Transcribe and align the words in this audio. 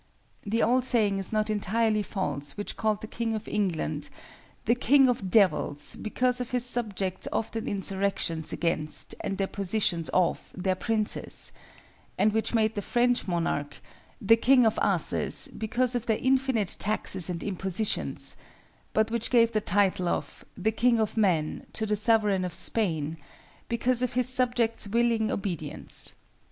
The 0.41 0.63
old 0.63 0.83
saying 0.83 1.19
is 1.19 1.31
not 1.31 1.47
entirely 1.51 2.01
false 2.01 2.57
which 2.57 2.75
called 2.75 3.01
the 3.01 3.07
king 3.07 3.35
of 3.35 3.47
England 3.47 4.09
the 4.65 4.73
"king 4.73 5.07
of 5.07 5.29
devils, 5.29 5.95
because 5.95 6.41
of 6.41 6.49
his 6.49 6.65
subjects' 6.65 7.27
often 7.31 7.67
insurrections 7.67 8.51
against, 8.51 9.13
and 9.21 9.37
depositions 9.37 10.09
of, 10.09 10.51
their 10.55 10.73
princes," 10.73 11.51
and 12.17 12.33
which 12.33 12.55
made 12.55 12.73
the 12.73 12.81
French 12.81 13.27
monarch 13.27 13.79
the 14.19 14.35
"king 14.37 14.65
of 14.65 14.79
asses, 14.81 15.47
because 15.55 15.93
of 15.93 16.07
their 16.07 16.17
infinite 16.17 16.77
taxes 16.79 17.29
and 17.29 17.43
impositions," 17.43 18.35
but 18.93 19.11
which 19.11 19.29
gave 19.29 19.51
the 19.51 19.61
title 19.61 20.07
of 20.09 20.43
"the 20.57 20.71
king 20.71 20.97
of 20.99 21.15
men" 21.15 21.67
to 21.73 21.85
the 21.85 21.95
sovereign 21.95 22.43
of 22.43 22.55
Spain 22.55 23.17
"because 23.69 24.01
of 24.01 24.13
his 24.13 24.27
subjects' 24.27 24.87
willing 24.87 25.29
obedience." 25.29 26.15